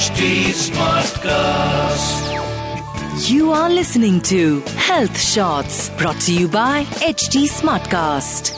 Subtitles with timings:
[0.00, 2.28] HD Smartcast.
[3.28, 8.50] You are listening to Health Shots brought to you by HT Smartcast.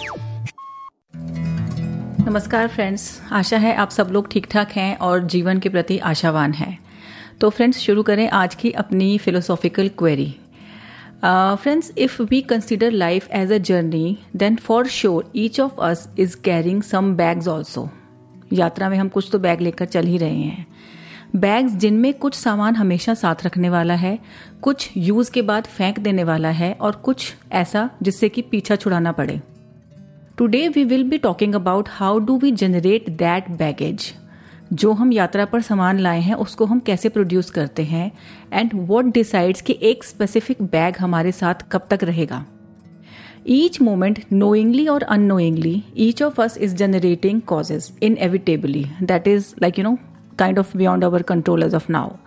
[2.27, 6.53] नमस्कार friends आशा है आप सब लोग ठीक ठाक हैं और जीवन के प्रति आशावान
[6.53, 6.79] हैं
[7.41, 10.31] तो फ्रेंड्स शुरू करें आज की अपनी philosophical query
[11.25, 16.37] friends if we consider life as a journey then for sure each of us is
[16.45, 17.89] carrying some bags also
[18.53, 20.67] यात्रा में हम कुछ तो बैग लेकर चल ही रहे हैं
[21.35, 24.19] बैग्स जिनमें कुछ सामान हमेशा साथ रखने वाला है,
[24.63, 29.13] कुछ यूज़ के बाद फेंक देने वाला है और कुछ ऐसा जिससे कि पीछा छुड़ाना
[29.13, 29.41] पड़े।
[30.39, 34.13] Today we will be talking about how do we generate that baggage
[34.73, 38.11] जो हम यात्रा पर सामान लाए हैं, उसको हम कैसे प्रोड्यूस करते हैं?
[38.53, 42.45] एंड वॉट डिसाइड्स कि एक स्पेसिफिक बैग हमारे साथ कब तक रहेगा?
[43.49, 49.79] ईच मोमेंट नोइंगली और unknowingly each of us is generating causes inevitably that is like
[49.79, 49.99] you know
[50.37, 52.19] kind of beyond our control as of now.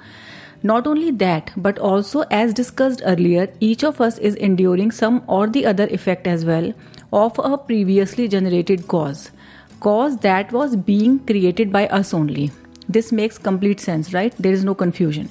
[0.64, 5.48] Not only that, but also as discussed earlier, each of us is enduring some or
[5.48, 6.74] the other effect as well
[7.14, 9.32] of a previously generated cause.
[9.80, 12.52] Cause that was being created by us only.
[12.92, 15.28] This makes complete sense right there is no confusion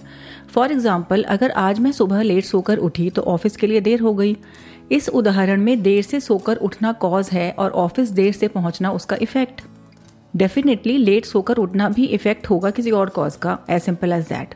[0.55, 4.13] for example अगर आज मैं सुबह late सोकर उठी तो office के लिए देर हो
[4.15, 4.37] गई
[4.93, 9.17] इस उदाहरण में देर से सोकर उठना कॉज है और ऑफ़िस देर से पहुँचना उसका
[9.23, 9.63] इफ़ेक्ट
[10.37, 14.55] डेफिनेटली लेट सोकर उठना भी इफ़ेक्ट होगा किसी और कॉज का as simple as that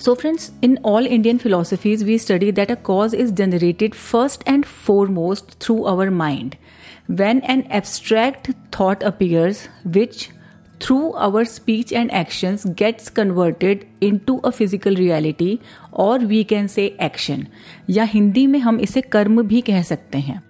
[0.00, 4.64] so friends in all Indian philosophies we study that a cause is generated first and
[4.64, 6.54] foremost through our mind
[7.10, 10.28] when an abstract thought appears which
[10.82, 13.84] through our speech and action gets converted
[14.18, 15.58] into a physical reality
[15.94, 17.46] और we can say action
[17.90, 20.42] या हिंदी में हम इसे कर्म भी कह सकते हैं।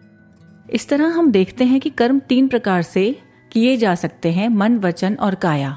[0.73, 3.19] इस तरह हम देखते हैं कि कर्म तीन प्रकार से
[3.53, 5.77] किए जा सकते हैं मन, वचन और काया।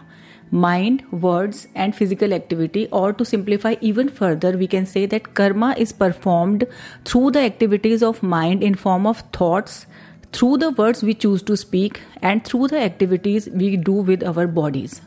[0.53, 5.73] Mind words and physical activity और to simplify even further we can say that karma
[5.79, 6.65] is performed
[7.07, 9.85] through the activities of mind in form of thoughts
[10.33, 14.45] through the words we choose to speak and through the activities we do with our
[14.55, 14.99] bodies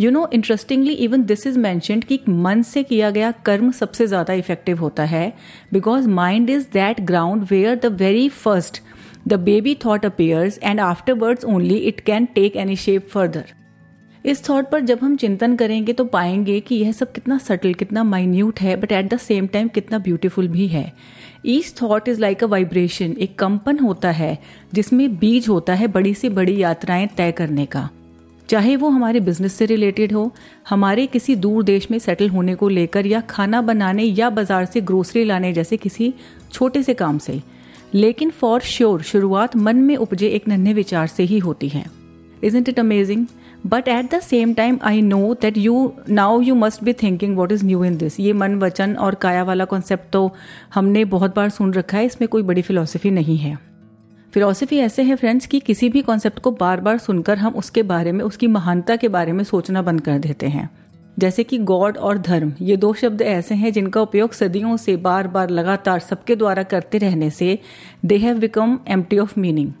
[0.00, 4.32] you know interestingly even this is mentioned कि मन से किया गया कर्म सबसे ज़्यादा
[4.34, 5.32] effective होता है
[5.72, 8.80] because mind is that ground where the very first
[9.28, 13.56] the baby thought appears and afterwards only it can take any shape further
[14.24, 18.02] इस थॉट पर जब हम चिंतन करेंगे तो पाएँगे कि यह सब कितना सटल कितना
[18.04, 20.92] माइन्यूट है but at the same time कितना ब्यूटीफुल भी है।
[21.46, 24.38] Each thought is like a vibration एक कंपन होता है,
[24.74, 27.88] जिसमें बीज होता है बड़ी से बड़ी यात्राएँ तय करने का।
[28.48, 30.32] चाहे वो हमारे बिज़नेस से रिलेटेड हो,
[30.68, 34.80] हमारे किसी दूर देश में सेटल होने को लेकर या खाना बनाने या बाज़ार से
[34.80, 36.12] ग्रोसरी लाने जैसे किसी
[36.52, 37.40] छोटे से काम से।
[37.94, 41.84] लेकिन फॉर श्योर शुरुआत मन में उपजे एक नन्हे विचार से ही होती है।
[42.56, 43.26] Isn't it amazing
[43.66, 47.52] but at the same time I know that you now you must be thinking what
[47.52, 50.30] is new in this ये मन, वचन और काया वाला कॉन्सेप्ट तो
[50.74, 53.56] हमने बहुत बार सुन रखा है, इसमें कोई बड़ी फिलोसफी नहीं है।
[54.32, 58.12] फिलोसफी ऐसे है फ्रेंड्स कि किसी भी कॉन्सेप्ट को बार बार सुनकर हम उसके बारे
[58.12, 60.68] में, उसकी महानता के बारे में सोचना बंद कर देते हैं।
[61.18, 65.28] जैसे कि गॉड और धर्म, ये दो शब्द ऐसे हैं जिनका उपयोग सदियों से बार
[65.28, 67.58] बार लगातार सबके द्वारा करते रहने से
[68.04, 69.72] they have become empty of meaning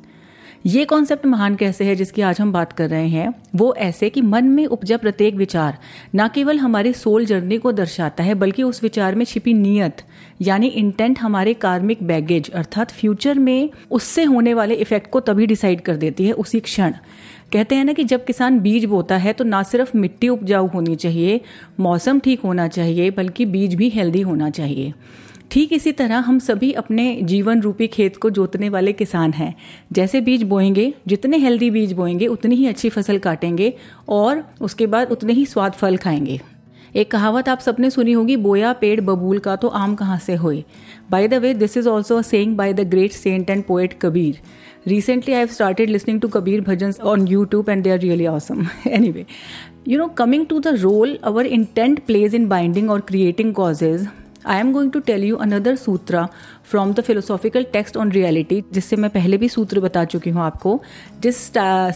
[0.66, 3.34] ये कॉन्सेप्ट महान कैसे है जिसकी आज हम बात कर रहे हैं?
[3.56, 5.76] वो ऐसे कि मन में उपजा प्रत्येक विचार,
[6.16, 10.02] न केवल हमारे सोल जर्नी को दर्शाता है, बल्कि उस विचार में छिपी नियत,
[10.42, 15.80] यानी इंटेंट हमारे कार्मिक बैगेज अर्थात फ्यूचर में उससे होने वाले इफ़ेक्ट को तभी डिसाइड
[15.80, 16.94] कर देती है उसी क्षण।
[17.52, 20.96] कहते हैं ना कि जब किसान बीज बोता है तो ना सिर्फ़ मिट्टी उपजाऊ होनी
[20.96, 21.40] चाहिए,
[21.80, 24.92] मौसम ठीक होना चाहिए, बल्कि बीज भी हेल्दी होना चाहिए।
[25.50, 29.54] ठीक इसी तरह हम सभी अपने जीवन रूपी खेत को जोतने वाले किसान हैं।
[29.92, 33.74] जैसे बीज बोएँगे, जितने हेल्दी बीज बोएँगे, उतनी ही अच्छी फ़सल काटेंगे
[34.08, 36.40] और उसके बाद उतने ही स्वाद फल खाएँगे।
[36.96, 40.64] एक कहावत आप सबने सुनी होगी, बोया पेड़ बबूल का तो आम कहाँ से होए?
[41.10, 44.38] By the way this is also a saying by the great saint and poet Kabir
[44.86, 48.26] recently I recently i've started listening to kabir bhajans on youtube and they are really
[48.26, 48.70] awesome.
[48.98, 49.26] Anyway,
[49.84, 54.06] you know, coming to the role, our intent plays in binding or creating causes.
[54.46, 56.24] I am going to tell you another sutra
[56.70, 60.80] from the philosophical text on reality जिससे मैं पहले भी सूत्र बता चुकी हूँ आपको।
[61.20, 61.52] जिस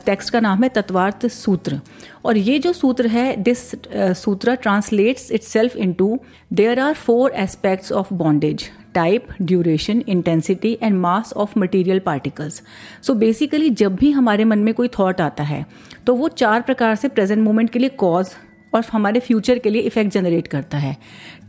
[0.07, 1.81] टेक्स्ट का नाम है तत्वार्थ सूत्र।
[2.25, 3.71] और ये जो सूत्र है this
[4.19, 6.19] sutra translates itself into
[6.53, 12.63] there are four aspects of bondage type duration intensity and mass of material particles
[13.03, 15.65] so basically जब भी हमारे मन में कोई थॉट आता है
[16.07, 18.35] तो वो चार प्रकार से प्रेजेंट मोमेंट के लिए कॉज
[18.75, 20.97] और हमारे फ्यूचर के लिए इफ़ेक्ट जनरेट करता है।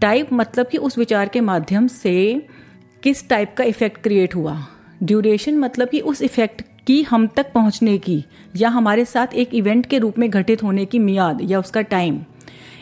[0.01, 2.45] टाइप मतलब कि उस विचार के माध्यम से
[3.03, 4.57] किस टाइप का इफ़ेक्ट क्रिएट हुआ।
[5.03, 8.23] ड्यूरेशन मतलब कि उस इफ़ेक्ट की हम तक पहुँचने की
[8.55, 12.19] या हमारे साथ एक इवेंट के रूप में घटित होने की मियाद या उसका टाइम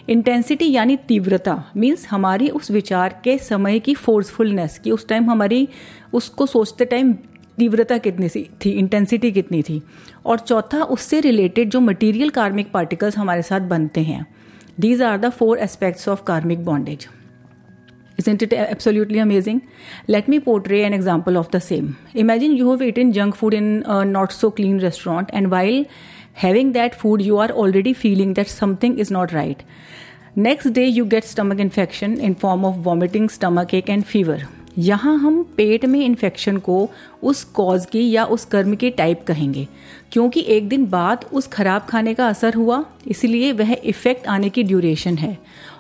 [0.10, 5.68] इंटेंसिटी यानी तीव्रता मीन्स हमारी उस विचार के समय की फोर्सफुलनेस कि उस टाइम हमारी,
[6.14, 7.14] उसको सोचते टाइम
[7.62, 8.30] तीव्रता कितनी
[8.66, 9.82] थी इंटेंसिटी कितनी थी?
[10.26, 14.26] और चौथा, उससे रिलेटेड जो मटेरियल कार्मिक पार्टिकल्स हमारे साथ बनते हैं
[14.80, 17.08] these are the four aspects of karmic bondage
[18.30, 19.60] isn't it absolutely amazing
[20.10, 23.84] let me portray an example of the same imagine you have eaten junk food in
[23.88, 25.86] not so clean restaurant and while
[26.38, 29.64] having that food you are already feeling that something is not right
[30.38, 34.48] next day you get stomach infection in form of vomiting stomach ache and fever
[34.78, 36.90] यहाँ हम पेट में infection को
[37.24, 39.68] उस cause की या उस कर्म के टाइप कहेंगे,
[40.12, 44.64] क्योंकि एक दिन बाद उस खराब खाने का असर हुआ, इसलिए वह इफ़ेक्ट आने की
[44.64, 45.38] ड्यूरेशन है।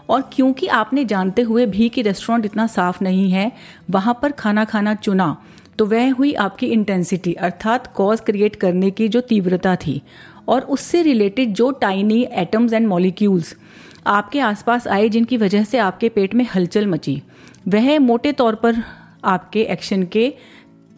[0.09, 3.51] और क्योंकि आपने जानते हुए भी कि रेस्टोरेंट इतना साफ़ नहीं है,
[3.89, 5.35] वहाँ पर खाना खाना चुना
[5.77, 10.01] तो वह हुई आपकी इंटेंसिटी अर्थात कॉज क्रिएट करने की जो तीव्रता थी।
[10.47, 13.55] और उससे रिलेटेड जो टाइनी एटम्स एंड मॉलिक्यूल्स
[14.05, 17.21] आपके आसपास आए जिनकी वजह से आपके पेट में हलचल मची।
[17.67, 18.83] वह मोटे तौर पर
[19.23, 20.33] आपके एक्शन के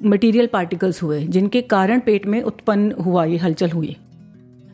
[0.03, 3.95] मटेरियल पार्टिकल्स हुए, जिनके कारण पेट में उत्पन्न हुआ, ये हलचल हुई।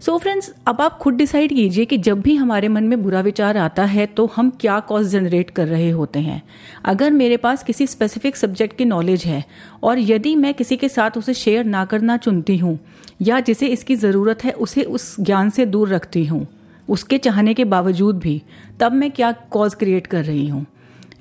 [0.01, 3.21] सो so फ्रेंड्स अब आप खुद डिसाइड कीजिए कि जब भी हमारे मन में बुरा
[3.21, 6.41] विचार आता है तो हम क्या कॉज जनरेट कर रहे होते हैं?
[6.85, 9.43] अगर मेरे पास किसी स्पेसिफिक सब्जेक्ट की नॉलेज है,
[9.83, 12.77] और यदि मैं किसी के साथ उसे शेयर ना करना चुनती हूँ,
[13.21, 16.47] या जिसे इसकी ज़रूरत है, उसे उस ज्ञान से दूर रखती हूँ
[16.89, 18.41] उसके चाहने के बावजूद भी,
[18.79, 20.65] तब मैं क्या कॉज क्रिएट कर रही हूँ?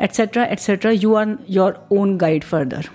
[0.00, 2.88] Etcetera etcetera you are your own guide further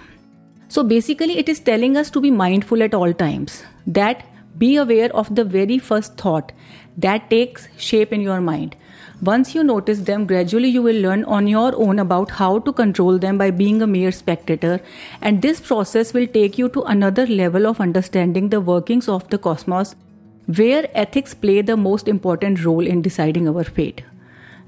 [0.71, 4.23] so basically it is telling us to be mindful at all times that
[4.57, 6.51] be aware of the very first thought
[6.99, 8.75] that takes shape in your mind
[9.23, 13.19] once you notice them gradually you will learn on your own about how to control
[13.19, 14.79] them by being a mere spectator
[15.23, 19.39] and this process will take you to another level of understanding the workings of the
[19.39, 19.95] cosmos
[20.47, 24.03] where ethics play the most important role in deciding our fate.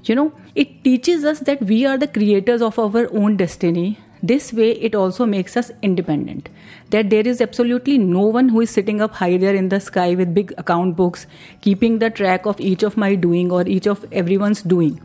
[0.04, 4.52] You know, it teaches us that we are the creators of our own destiny this
[4.52, 6.48] way, it also makes us independent.
[6.90, 10.14] That there is absolutely no one who is sitting up high there in the sky
[10.14, 11.26] with big account books,
[11.60, 15.00] keeping the track of each of my doing or each of everyone's doing.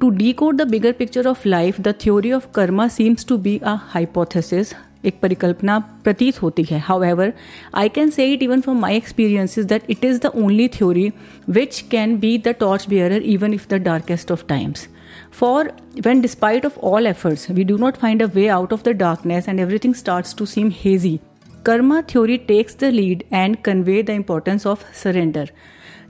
[0.00, 3.76] To decode the bigger picture of life, the theory of karma seems to be a
[3.76, 4.74] hypothesis,
[5.04, 7.32] एक परिकल्पना प्रतीत होती है। However
[7.74, 11.10] I can say it even from my experiences that it is the only theory
[11.50, 14.88] which can be the torch bearer even if the darkest of times
[15.30, 15.70] For
[16.02, 19.48] when, despite of all efforts, we do not find a way out of the darkness
[19.48, 21.18] and everything starts to seem hazy,
[21.66, 25.50] karma theory takes the lead and convey the importance of surrender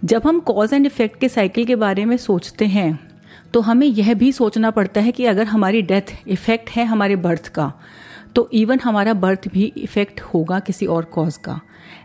[0.04, 2.98] जब हम cause and effect के cycle के बारे में सोचते हैं
[3.54, 7.48] तो हमें यह भी सोचना पड़ता है कि अगर हमारी डेथ इफ़ेक्ट है हमारे बर्थ
[7.48, 7.72] का
[8.34, 11.60] तो इवन हमारा बर्थ भी इफ़ेक्ट होगा किसी और कॉज का।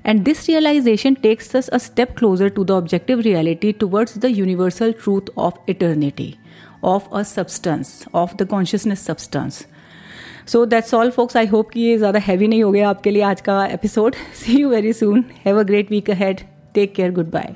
[0.05, 4.91] And this realization takes us a step closer to the objective reality towards the universal
[4.91, 6.33] truth of eternity
[6.83, 9.63] of a substance of the consciousness substance.
[10.47, 13.21] So that's all folks I hope कि ये ज़्यादा heavy नहीं हो गया आपके लिए
[13.21, 16.39] आज का episode see you very soon have a great week ahead
[16.73, 17.55] take care goodbye